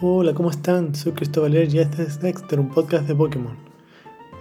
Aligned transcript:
Hola, 0.00 0.32
¿cómo 0.32 0.48
están? 0.48 0.94
Soy 0.94 1.10
Cristóbal 1.10 1.56
y 1.56 1.80
este 1.80 2.04
es 2.04 2.20
Dexter, 2.20 2.60
un 2.60 2.68
podcast 2.68 3.08
de 3.08 3.16
Pokémon. 3.16 3.56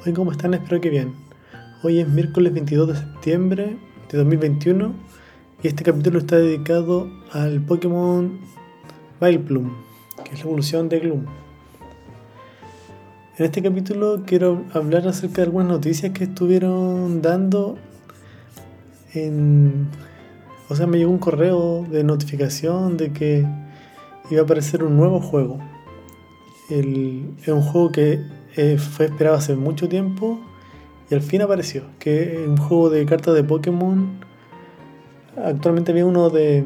Hoy, 0.06 0.14
¿cómo 0.14 0.32
están? 0.32 0.54
Espero 0.54 0.80
que 0.80 0.92
bien. 0.92 1.16
Hoy 1.82 2.00
es 2.00 2.08
miércoles 2.08 2.54
22 2.54 2.90
de 2.90 2.96
septiembre 2.96 3.78
de 4.08 4.18
2021 4.20 4.94
y 5.64 5.68
este 5.68 5.84
capítulo 5.84 6.20
está 6.20 6.36
dedicado 6.36 7.10
al 7.32 7.60
Pokémon 7.62 8.40
Vileplume, 9.20 9.72
que 10.24 10.36
es 10.36 10.42
la 10.42 10.46
evolución 10.46 10.90
de 10.90 11.00
Gloom. 11.00 11.26
En 13.40 13.46
este 13.46 13.64
capítulo 13.64 14.22
quiero 14.28 14.64
hablar 14.74 15.08
acerca 15.08 15.38
de 15.38 15.44
algunas 15.46 15.70
noticias 15.70 16.12
que 16.12 16.26
estuvieron 16.26 17.24
dando. 17.24 17.80
O 20.70 20.76
sea, 20.76 20.86
me 20.86 21.00
llegó 21.00 21.10
un 21.10 21.18
correo 21.18 21.84
de 21.90 22.04
notificación 22.04 22.96
de 22.96 23.12
que 23.12 23.67
iba 24.30 24.42
a 24.42 24.44
aparecer 24.44 24.84
un 24.84 24.98
nuevo 24.98 25.20
juego. 25.20 25.60
es 26.70 27.48
un 27.48 27.62
juego 27.62 27.92
que 27.92 28.22
eh, 28.56 28.78
fue 28.78 29.06
esperado 29.06 29.38
hace 29.38 29.56
mucho 29.56 29.88
tiempo 29.88 30.40
y 31.10 31.16
al 31.16 31.22
fin 31.22 31.42
apareció, 31.42 31.84
que 32.00 32.44
es 32.44 32.48
un 32.48 32.58
juego 32.58 32.90
de 32.90 33.06
cartas 33.06 33.34
de 33.36 33.44
Pokémon. 33.44 34.20
Actualmente 35.42 35.92
había 35.92 36.06
uno 36.06 36.30
de 36.30 36.64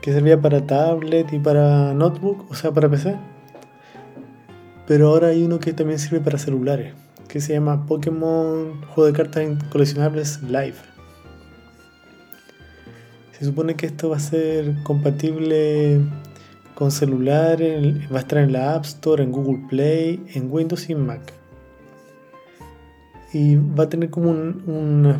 que 0.00 0.12
servía 0.12 0.40
para 0.40 0.66
tablet 0.66 1.32
y 1.32 1.38
para 1.38 1.94
notebook, 1.94 2.44
o 2.50 2.54
sea, 2.54 2.72
para 2.72 2.88
PC. 2.88 3.16
Pero 4.86 5.08
ahora 5.08 5.28
hay 5.28 5.42
uno 5.42 5.58
que 5.58 5.72
también 5.72 5.98
sirve 5.98 6.20
para 6.20 6.36
celulares, 6.36 6.94
que 7.26 7.40
se 7.40 7.54
llama 7.54 7.86
Pokémon 7.86 8.82
Juego 8.88 9.06
de 9.06 9.12
Cartas 9.14 9.48
Coleccionables 9.70 10.42
Live. 10.42 10.76
Se 13.32 13.46
supone 13.46 13.74
que 13.74 13.86
esto 13.86 14.10
va 14.10 14.18
a 14.18 14.20
ser 14.20 14.74
compatible 14.84 16.00
con 16.74 16.90
celular, 16.90 17.60
va 18.12 18.16
a 18.16 18.20
estar 18.20 18.38
en 18.38 18.52
la 18.52 18.74
App 18.74 18.84
Store, 18.84 19.22
en 19.22 19.30
Google 19.30 19.66
Play, 19.68 20.24
en 20.34 20.50
Windows 20.50 20.88
y 20.88 20.92
en 20.92 21.06
Mac. 21.06 21.32
Y 23.32 23.56
va 23.56 23.84
a 23.84 23.88
tener 23.88 24.10
como 24.10 24.30
un, 24.30 25.16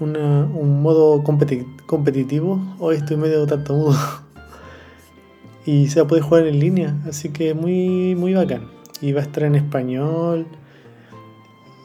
un 0.00 0.82
modo 0.82 1.22
competitivo. 1.22 2.60
Hoy 2.78 2.96
estoy 2.96 3.16
medio 3.16 3.46
tartamudo. 3.46 3.96
y 5.66 5.88
se 5.88 6.00
va 6.00 6.06
a 6.06 6.08
poder 6.08 6.22
jugar 6.22 6.46
en 6.46 6.60
línea, 6.60 6.96
así 7.08 7.30
que 7.30 7.54
muy, 7.54 8.14
muy 8.14 8.34
bacán. 8.34 8.68
Y 9.00 9.12
va 9.12 9.20
a 9.20 9.24
estar 9.24 9.44
en 9.44 9.54
español. 9.54 10.46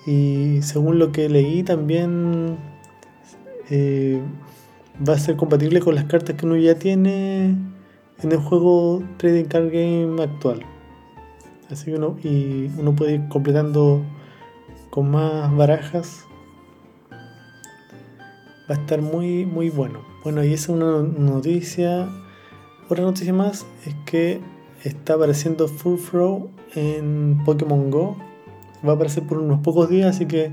Y 0.05 0.61
según 0.61 0.97
lo 0.97 1.11
que 1.11 1.29
leí 1.29 1.61
también 1.61 2.57
eh, 3.69 4.19
va 5.07 5.13
a 5.13 5.19
ser 5.19 5.35
compatible 5.35 5.79
con 5.79 5.93
las 5.93 6.05
cartas 6.05 6.35
que 6.35 6.45
uno 6.45 6.55
ya 6.57 6.75
tiene 6.75 7.55
en 8.23 8.31
el 8.31 8.37
juego 8.37 9.03
Trading 9.17 9.45
Card 9.45 9.71
Game 9.71 10.21
actual. 10.21 10.65
Así 11.69 11.85
que 11.85 11.95
uno, 11.95 12.17
y 12.23 12.69
uno 12.77 12.95
puede 12.95 13.15
ir 13.15 13.27
completando 13.29 14.03
con 14.89 15.09
más 15.09 15.55
barajas. 15.55 16.25
Va 18.69 18.75
a 18.75 18.79
estar 18.79 19.01
muy, 19.01 19.45
muy 19.45 19.69
bueno. 19.69 19.99
Bueno, 20.23 20.43
y 20.43 20.53
esa 20.53 20.71
es 20.73 20.77
una 20.77 21.01
noticia. 21.01 22.09
Otra 22.89 23.03
noticia 23.03 23.33
más 23.33 23.65
es 23.85 23.95
que 24.05 24.41
está 24.83 25.13
apareciendo 25.13 25.67
Full 25.67 25.99
Throw 25.99 26.49
en 26.75 27.41
Pokémon 27.45 27.89
Go. 27.89 28.17
Va 28.85 28.93
a 28.93 28.95
aparecer 28.95 29.23
por 29.23 29.37
unos 29.37 29.61
pocos 29.61 29.89
días, 29.89 30.15
así 30.15 30.25
que 30.25 30.51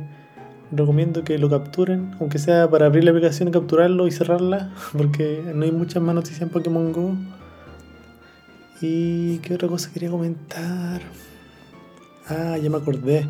recomiendo 0.71 1.25
que 1.25 1.39
lo 1.39 1.49
capturen, 1.49 2.15
aunque 2.21 2.39
sea 2.39 2.69
para 2.71 2.87
abrir 2.87 3.05
la 3.05 3.11
aplicación 3.11 3.51
capturarlo 3.51 4.07
y 4.07 4.11
cerrarla, 4.11 4.73
porque 4.97 5.43
no 5.55 5.65
hay 5.65 5.73
muchas 5.73 6.03
más 6.03 6.15
noticias 6.15 6.43
en 6.43 6.51
Pokémon 6.51 6.93
Go. 6.93 7.17
¿Y 8.81 9.39
qué 9.39 9.55
otra 9.55 9.69
cosa 9.69 9.91
quería 9.93 10.11
comentar? 10.11 11.03
Ah, 12.29 12.57
ya 12.59 12.71
me 12.71 12.77
acordé. 12.77 13.29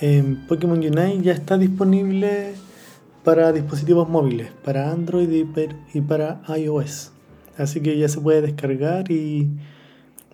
En 0.00 0.46
Pokémon 0.46 0.78
Unite 0.78 1.20
ya 1.22 1.32
está 1.32 1.58
disponible 1.58 2.54
para 3.24 3.52
dispositivos 3.52 4.08
móviles, 4.08 4.50
para 4.64 4.90
Android 4.90 5.28
y 5.92 6.00
para 6.00 6.40
iOS. 6.56 7.12
Así 7.58 7.80
que 7.80 7.98
ya 7.98 8.08
se 8.08 8.20
puede 8.20 8.40
descargar 8.40 9.10
y 9.10 9.48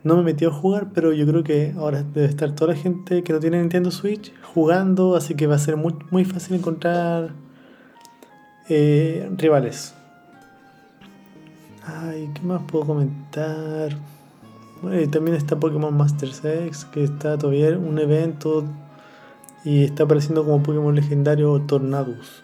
no 0.05 0.17
me 0.17 0.23
metí 0.23 0.45
a 0.45 0.51
jugar, 0.51 0.91
pero 0.93 1.13
yo 1.13 1.27
creo 1.27 1.43
que 1.43 1.73
ahora 1.77 2.03
debe 2.03 2.27
estar 2.27 2.55
toda 2.55 2.75
la 2.75 2.79
gente 2.79 3.25
que 3.25 3.33
no 3.33 3.41
tiene 3.41 3.59
Nintendo 3.59 3.91
Switch 3.91 4.33
jugando, 4.43 5.17
así 5.17 5.35
que 5.35 5.47
va 5.47 5.57
a 5.57 5.59
ser 5.59 5.77
muy, 5.77 6.25
fácil 6.27 6.57
encontrar 6.57 7.31
eh, 8.69 9.29
rivales. 9.37 9.95
Ay, 11.87 12.31
¿qué 12.35 12.43
más 12.43 12.63
puedo 12.71 12.85
comentar? 12.85 13.97
Bueno, 14.83 15.11
también 15.11 15.37
está 15.37 15.59
Pokémon 15.59 15.97
Master 15.97 16.29
X, 16.29 16.85
que 16.87 17.05
está 17.05 17.39
todavía 17.39 17.79
un 17.79 17.99
evento 17.99 18.65
y 19.65 19.85
está 19.85 20.05
apareciendo 20.05 20.45
como 20.45 20.63
Pokémon 20.63 20.95
legendario 20.95 21.61
Tornadus. 21.63 22.43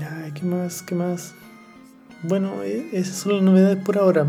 Ay, 0.00 0.32
¿qué 0.32 0.44
más? 0.44 0.82
¿Qué 0.82 0.94
más? 0.94 1.34
Bueno, 2.22 2.62
e, 2.62 2.88
esas 2.92 3.16
son 3.16 3.34
las 3.34 3.42
novedades 3.42 3.82
por 3.84 3.98
ahora. 3.98 4.26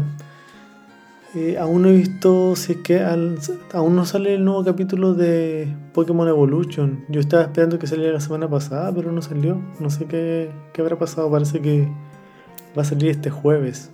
Eh, 1.34 1.58
aún 1.58 1.84
no 1.84 1.90
he 1.90 1.94
visto 1.94 2.58
si 2.58 2.74
es 2.74 2.78
que 2.80 3.02
aún 3.02 3.96
no 3.96 4.06
sale 4.06 4.34
el 4.34 4.44
nuevo 4.44 4.66
capítulo 4.66 5.14
de 5.14 5.74
Pokémon 5.94 6.28
Evolution. 6.28 7.06
Yo 7.08 7.22
estaba 7.22 7.44
esperando 7.44 7.80
que 7.80 7.88
saliera 7.88 8.12
la 8.12 8.20
semana 8.20 8.50
pasada, 8.50 8.94
pero 8.94 9.12
no 9.12 9.22
salió. 9.22 9.62
No 9.80 9.90
sé 9.90 10.06
qué, 10.06 10.52
qué 10.74 10.82
habrá 10.82 10.98
pasado. 10.98 11.32
Parece 11.32 11.62
que 11.62 11.88
va 12.78 12.82
a 12.82 12.86
salir 12.86 13.12
este 13.12 13.30
jueves. 13.30 13.92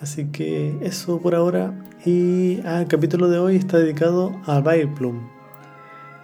Así 0.00 0.26
que 0.28 0.78
eso 0.80 1.20
por 1.20 1.34
ahora. 1.34 1.74
Y 2.04 2.60
ah, 2.64 2.80
el 2.80 2.88
capítulo 2.88 3.28
de 3.28 3.38
hoy 3.38 3.56
está 3.56 3.78
dedicado 3.78 4.40
a 4.46 4.60
Vileplume. 4.60 5.20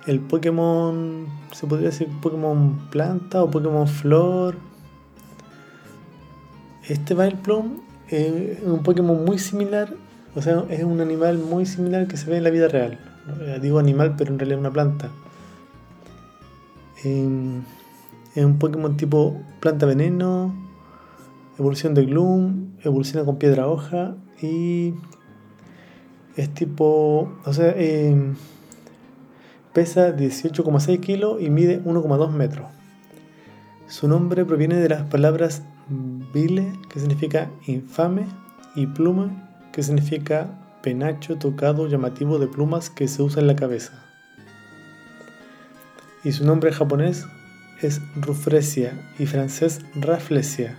El 0.06 0.20
Pokémon, 0.20 1.26
se 1.52 1.66
podría 1.66 1.88
decir 1.88 2.08
Pokémon 2.22 2.88
planta 2.90 3.42
o 3.42 3.50
Pokémon 3.50 3.86
flor. 3.86 4.56
Este 6.88 7.14
Vileplume 7.14 7.80
es 8.08 8.62
un 8.62 8.82
Pokémon 8.82 9.24
muy 9.24 9.38
similar, 9.38 9.92
o 10.34 10.40
sea, 10.40 10.64
es 10.70 10.84
un 10.84 11.00
animal 11.00 11.38
muy 11.38 11.66
similar 11.66 12.06
que 12.06 12.16
se 12.16 12.30
ve 12.30 12.38
en 12.38 12.44
la 12.44 12.50
vida 12.50 12.68
real. 12.68 12.98
Eh, 13.40 13.58
digo 13.60 13.78
animal, 13.78 14.14
pero 14.16 14.32
en 14.32 14.38
realidad 14.38 14.58
es 14.58 14.60
una 14.60 14.72
planta. 14.72 15.10
es 17.04 18.44
un 18.44 18.58
Pokémon 18.58 18.96
tipo 18.96 19.38
planta 19.60 19.84
veneno, 19.84 20.54
evolución 21.58 21.94
de 21.94 22.04
Gloom, 22.04 22.72
evoluciona 22.82 23.24
con 23.24 23.38
piedra 23.38 23.68
hoja 23.68 24.16
y 24.40 24.94
es 26.36 26.52
tipo, 26.52 27.32
o 27.44 27.52
sea, 27.52 27.74
em, 27.76 28.34
pesa 29.72 30.12
18,6 30.12 31.00
kilos 31.00 31.40
y 31.40 31.50
mide 31.50 31.80
1,2 31.84 32.32
metros. 32.32 32.66
Su 33.86 34.08
nombre 34.08 34.44
proviene 34.44 34.76
de 34.76 34.88
las 34.88 35.02
palabras 35.04 35.62
vile, 36.32 36.72
que 36.90 37.00
significa 37.00 37.50
infame, 37.66 38.26
y 38.74 38.86
pluma, 38.86 39.30
que 39.72 39.82
significa 39.82 40.48
penacho 40.82 41.36
tocado 41.36 41.86
llamativo 41.88 42.38
de 42.38 42.46
plumas 42.46 42.90
que 42.90 43.08
se 43.08 43.22
usa 43.22 43.40
en 43.40 43.46
la 43.46 43.56
cabeza. 43.56 43.92
Y 46.24 46.32
su 46.32 46.44
nombre 46.44 46.72
japonés 46.72 47.26
es 47.80 48.00
Rufresia 48.16 48.92
y 49.18 49.26
francés 49.26 49.80
Rafflesia, 49.94 50.76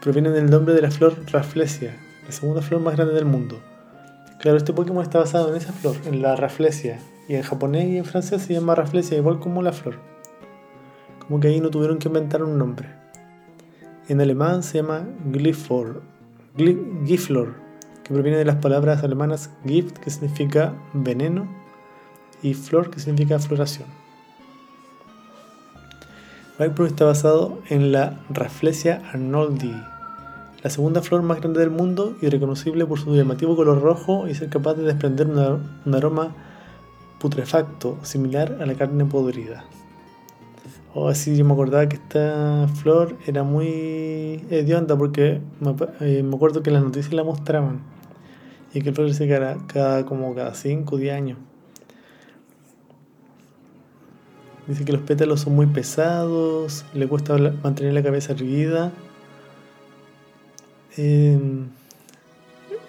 proviene 0.00 0.30
del 0.30 0.50
nombre 0.50 0.74
de 0.74 0.82
la 0.82 0.90
flor 0.90 1.16
Rafflesia, 1.30 1.96
la 2.26 2.32
segunda 2.32 2.62
flor 2.62 2.80
más 2.80 2.96
grande 2.96 3.14
del 3.14 3.24
mundo. 3.24 3.60
Claro, 4.38 4.56
este 4.56 4.72
Pokémon 4.72 5.02
está 5.02 5.18
basado 5.18 5.50
en 5.50 5.56
esa 5.56 5.72
flor, 5.72 5.96
en 6.06 6.22
la 6.22 6.36
Rafflesia, 6.36 6.98
y 7.28 7.34
en 7.34 7.42
japonés 7.42 7.88
y 7.88 7.98
en 7.98 8.04
francés 8.04 8.42
se 8.42 8.54
llama 8.54 8.74
Rafflesia, 8.74 9.18
igual 9.18 9.38
como 9.38 9.62
la 9.62 9.72
flor. 9.72 9.96
Como 11.18 11.40
que 11.40 11.48
ahí 11.48 11.60
no 11.60 11.70
tuvieron 11.70 11.98
que 11.98 12.08
inventar 12.08 12.42
un 12.42 12.58
nombre. 12.58 12.88
En 14.08 14.20
alemán 14.20 14.62
se 14.62 14.78
llama 14.78 15.06
Glyphor, 15.26 16.02
Giflor, 17.04 17.54
que 18.02 18.14
proviene 18.14 18.38
de 18.38 18.44
las 18.44 18.56
palabras 18.56 19.04
alemanas 19.04 19.50
Gift, 19.66 19.98
que 19.98 20.10
significa 20.10 20.74
veneno, 20.92 21.46
y 22.42 22.54
Flor, 22.54 22.90
que 22.90 22.98
significa 22.98 23.38
floración. 23.38 23.86
Está 26.58 27.06
basado 27.06 27.58
en 27.70 27.90
la 27.90 28.20
Rafflesia 28.28 29.00
arnoldi, 29.12 29.74
la 30.62 30.70
segunda 30.70 31.00
flor 31.00 31.22
más 31.22 31.40
grande 31.40 31.60
del 31.60 31.70
mundo 31.70 32.16
y 32.20 32.28
reconocible 32.28 32.84
por 32.86 32.98
su 32.98 33.14
llamativo 33.14 33.56
color 33.56 33.80
rojo 33.80 34.28
y 34.28 34.34
ser 34.34 34.48
capaz 34.48 34.74
de 34.74 34.82
desprender 34.82 35.26
un 35.28 35.94
aroma 35.94 36.34
putrefacto 37.18 37.98
similar 38.02 38.58
a 38.60 38.66
la 38.66 38.74
carne 38.74 39.04
podrida. 39.04 39.64
O 40.92 41.04
oh, 41.04 41.08
así 41.08 41.36
yo 41.36 41.44
me 41.44 41.52
acordaba 41.52 41.88
que 41.88 41.96
esta 41.96 42.66
flor 42.82 43.16
era 43.26 43.44
muy 43.44 44.44
hedionda 44.50 44.98
porque 44.98 45.40
me, 45.60 45.76
eh, 46.00 46.28
acuerdo 46.34 46.62
que 46.62 46.72
las 46.72 46.82
noticias 46.82 47.12
la 47.12 47.22
mostraban 47.22 47.80
y 48.74 48.82
que 48.82 48.88
el 48.88 48.94
flor 48.94 49.14
se 49.14 49.28
cada, 49.28 49.56
cada 49.68 50.04
como 50.04 50.34
cada 50.34 50.54
5 50.54 50.94
o 50.94 50.98
10 50.98 51.14
años. 51.14 51.38
Dice 54.66 54.84
que 54.84 54.92
los 54.92 55.02
pétalos 55.02 55.40
son 55.40 55.54
muy 55.54 55.66
pesados, 55.66 56.84
le 56.92 57.08
cuesta 57.08 57.36
mantener 57.62 57.94
la 57.94 58.02
cabeza 58.02 58.32
erguida. 58.32 58.92
Em, 61.02 61.68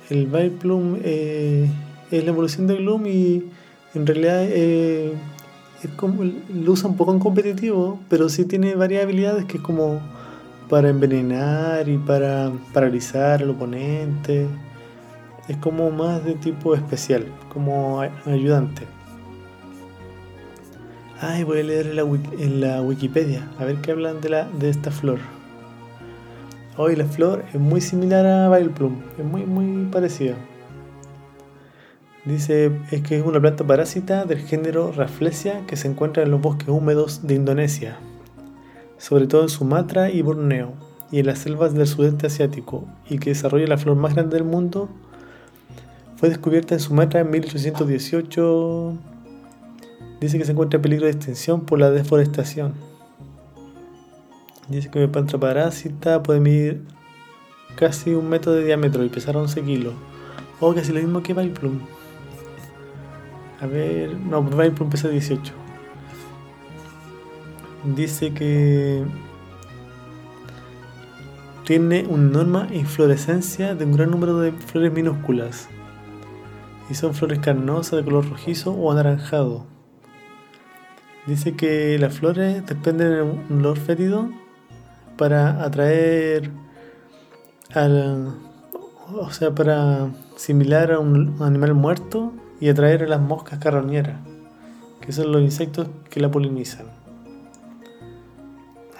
el 0.09 0.25
Vileplume 0.25 0.99
eh, 1.01 1.69
es 2.11 2.23
la 2.25 2.31
evolución 2.31 2.67
del 2.67 2.79
Gloom 2.79 3.07
y 3.07 3.45
en 3.93 4.05
realidad 4.05 4.43
eh, 4.49 5.13
es 5.81 5.89
como, 5.91 6.21
lo 6.23 6.71
usa 6.73 6.89
un 6.89 6.97
poco 6.97 7.13
en 7.13 7.19
competitivo, 7.19 8.01
pero 8.09 8.27
sí 8.27 8.43
tiene 8.43 8.75
varias 8.75 9.03
habilidades 9.03 9.45
que 9.45 9.57
es 9.57 9.63
como 9.63 10.01
para 10.69 10.89
envenenar 10.89 11.87
y 11.87 11.97
para 11.99 12.51
paralizar 12.73 13.43
al 13.43 13.51
oponente. 13.51 14.45
Es 15.47 15.55
como 15.57 15.89
más 15.89 16.25
de 16.25 16.33
tipo 16.33 16.75
especial, 16.75 17.25
como 17.53 18.01
ayudante. 18.25 18.83
Ay, 21.21 21.45
voy 21.45 21.61
a 21.61 21.63
leer 21.63 21.87
en 21.87 21.95
la, 21.95 22.01
en 22.01 22.61
la 22.61 22.81
Wikipedia, 22.81 23.49
a 23.57 23.63
ver 23.63 23.77
qué 23.77 23.91
hablan 23.91 24.19
de, 24.19 24.29
la, 24.29 24.49
de 24.49 24.69
esta 24.69 24.91
flor. 24.91 25.19
Hoy 26.83 26.95
la 26.95 27.05
flor 27.05 27.45
es 27.53 27.59
muy 27.59 27.79
similar 27.79 28.25
a 28.25 28.49
Vileplume, 28.49 29.03
es 29.19 29.23
muy 29.23 29.45
muy 29.45 29.85
parecida. 29.91 30.33
Dice 32.25 32.71
es 32.89 33.03
que 33.03 33.19
es 33.19 33.23
una 33.23 33.39
planta 33.39 33.63
parásita 33.63 34.25
del 34.25 34.39
género 34.39 34.91
Rafflesia 34.91 35.63
que 35.67 35.75
se 35.75 35.87
encuentra 35.87 36.23
en 36.23 36.31
los 36.31 36.41
bosques 36.41 36.69
húmedos 36.69 37.27
de 37.27 37.35
Indonesia, 37.35 37.99
sobre 38.97 39.27
todo 39.27 39.43
en 39.43 39.49
Sumatra 39.49 40.09
y 40.09 40.23
Borneo, 40.23 40.73
y 41.11 41.19
en 41.19 41.27
las 41.27 41.37
selvas 41.37 41.75
del 41.75 41.85
sudeste 41.85 42.25
asiático, 42.25 42.87
y 43.07 43.19
que 43.19 43.29
desarrolla 43.29 43.67
la 43.67 43.77
flor 43.77 43.95
más 43.95 44.15
grande 44.15 44.37
del 44.37 44.45
mundo. 44.45 44.89
Fue 46.15 46.29
descubierta 46.29 46.73
en 46.73 46.79
Sumatra 46.79 47.19
en 47.19 47.29
1818. 47.29 48.97
Dice 50.19 50.39
que 50.39 50.45
se 50.45 50.51
encuentra 50.51 50.77
en 50.77 50.81
peligro 50.81 51.05
de 51.05 51.11
extinción 51.11 51.61
por 51.61 51.77
la 51.77 51.91
deforestación. 51.91 52.73
Dice 54.71 54.89
que 54.89 54.99
mi 54.99 55.07
planta 55.07 55.37
parásita 55.37 56.23
puede 56.23 56.39
medir 56.39 56.81
casi 57.75 58.13
un 58.13 58.29
metro 58.29 58.53
de 58.53 58.63
diámetro 58.63 59.03
y 59.03 59.09
pesar 59.09 59.35
11 59.35 59.61
kilos. 59.63 59.93
O 60.61 60.69
oh, 60.69 60.73
casi 60.73 60.93
lo 60.93 61.01
mismo 61.01 61.21
que 61.21 61.33
Vileplume. 61.33 61.81
A 63.59 63.67
ver, 63.67 64.15
no, 64.15 64.41
Vileplume 64.41 64.91
pesa 64.91 65.09
18. 65.09 65.53
Dice 67.97 68.33
que 68.33 69.03
tiene 71.65 72.05
una 72.07 72.29
enorme 72.29 72.77
inflorescencia 72.77 73.75
de 73.75 73.83
un 73.83 73.91
gran 73.91 74.09
número 74.09 74.39
de 74.39 74.53
flores 74.53 74.93
minúsculas. 74.93 75.67
Y 76.89 76.93
son 76.93 77.13
flores 77.13 77.39
carnosas 77.39 77.99
de 77.99 78.05
color 78.05 78.29
rojizo 78.29 78.71
o 78.71 78.89
anaranjado. 78.89 79.65
Dice 81.27 81.57
que 81.57 81.99
las 81.99 82.17
flores 82.17 82.65
dependen 82.65 83.09
de 83.09 83.21
un 83.21 83.59
olor 83.59 83.77
fétido 83.77 84.29
para 85.21 85.63
atraer 85.63 86.49
al. 87.75 88.33
O 89.13 89.29
sea, 89.29 89.53
para 89.53 90.09
similar 90.35 90.91
a 90.93 90.97
un 90.97 91.35
animal 91.41 91.75
muerto 91.75 92.33
y 92.59 92.69
atraer 92.69 93.03
a 93.03 93.07
las 93.07 93.21
moscas 93.21 93.59
carroñeras, 93.59 94.17
que 94.99 95.11
son 95.11 95.31
los 95.31 95.43
insectos 95.43 95.89
que 96.09 96.21
la 96.21 96.31
polinizan. 96.31 96.87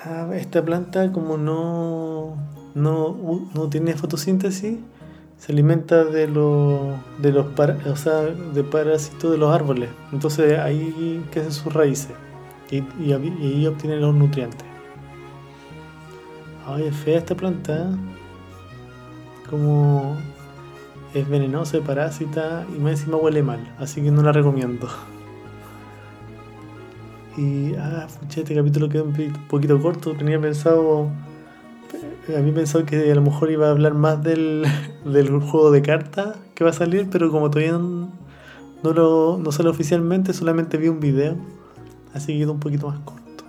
Ah, 0.06 0.30
esta 0.36 0.64
planta, 0.64 1.12
como 1.12 1.38
no, 1.38 2.36
no, 2.76 3.50
no 3.56 3.70
tiene 3.70 3.96
fotosíntesis, 3.96 4.78
se 5.40 5.52
alimenta 5.52 6.04
de, 6.04 6.28
los 6.28 6.98
de 7.18 7.32
los 7.32 7.48
o 7.58 7.96
sea, 7.96 8.22
de 8.22 8.64
parásitos 8.64 9.32
de 9.32 9.40
los 9.40 9.52
árboles. 9.52 9.90
Entonces 10.12 10.60
ahí 10.60 11.26
que 11.32 11.40
hacen 11.40 11.52
sus 11.52 11.74
raíces 11.74 12.14
y, 12.70 12.84
y, 13.00 13.16
y 13.42 13.66
obtiene 13.66 13.96
los 13.96 14.14
nutrientes. 14.14 14.71
Ay, 16.74 16.88
es 16.88 16.96
fea 16.96 17.18
esta 17.18 17.36
planta. 17.36 17.74
¿eh? 17.74 17.96
Como 19.50 20.18
es 21.14 21.28
venenosa, 21.28 21.78
es 21.78 21.84
parásita 21.84 22.66
y 22.74 22.80
más 22.80 22.92
encima 22.92 23.18
huele 23.18 23.44
mal, 23.44 23.60
así 23.78 24.02
que 24.02 24.12
no 24.12 24.22
la 24.22 24.32
recomiendo. 24.32 24.88
Y, 27.38 27.76
ah, 27.76 28.08
pucha, 28.20 28.42
este 28.42 28.54
capítulo 28.54 28.90
quedó 28.90 29.06
un 29.06 29.14
poquito 29.48 29.82
corto. 29.82 30.14
Tenía 30.18 30.40
pensado, 30.42 31.10
había 32.28 32.54
pensado 32.54 32.86
que 32.86 33.10
a 33.10 33.16
lo 33.16 33.22
mejor 33.22 33.50
iba 33.50 33.68
a 33.68 33.72
hablar 33.72 33.94
más 33.94 34.22
del, 34.22 34.66
del 35.06 35.40
juego 35.40 35.72
de 35.72 35.82
cartas 35.82 36.36
que 36.56 36.66
va 36.66 36.72
a 36.72 36.74
salir, 36.74 37.08
pero 37.10 37.32
como 37.32 37.50
todavía 37.50 37.78
no, 37.78 38.12
lo, 38.84 39.38
no 39.42 39.52
sale 39.54 39.70
oficialmente, 39.70 40.34
solamente 40.34 40.76
vi 40.76 40.90
un 40.90 41.00
video, 41.00 41.38
así 42.14 42.34
que 42.34 42.40
quedó 42.40 42.52
un 42.52 42.60
poquito 42.60 42.90
más 42.90 43.00
corto. 43.00 43.46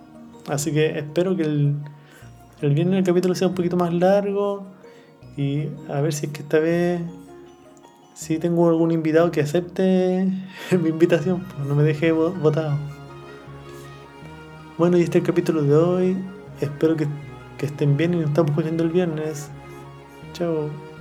Así 0.49 0.73
que 0.73 0.97
espero 0.97 1.37
que 1.37 1.43
el 1.43 1.75
el 2.63 2.75
viernes 2.75 2.99
el 2.99 3.05
capítulo 3.05 3.35
sea 3.35 3.49
un 3.49 3.55
poquito 3.55 3.77
más 3.77 3.93
largo 3.93 4.65
y 5.37 5.69
a 5.89 6.01
ver 6.01 6.13
si 6.13 6.27
es 6.27 6.33
que 6.33 6.43
esta 6.43 6.59
vez 6.59 7.01
si 8.15 8.39
tengo 8.39 8.69
algún 8.69 8.91
invitado 8.93 9.31
que 9.31 9.41
acepte 9.41 10.29
mi 10.83 10.89
invitación, 10.91 11.41
pues 11.41 11.67
no 11.67 11.75
me 11.75 11.83
deje 11.83 12.13
votado. 12.13 12.79
Bueno, 14.79 14.97
y 14.97 15.03
este 15.03 15.19
es 15.19 15.23
el 15.23 15.27
capítulo 15.27 15.63
de 15.63 15.75
hoy. 15.75 16.17
Espero 16.61 16.97
que, 16.97 17.07
estén 17.61 17.97
bien 17.97 18.15
y 18.15 18.17
nos 18.17 18.31
estamos 18.31 18.51
escuchando 18.51 18.83
el 18.83 18.91
viernes. 18.91 19.49
Chao. 20.33 20.92